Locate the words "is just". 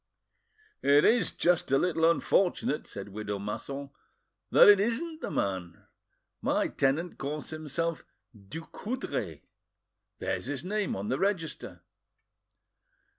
1.05-1.71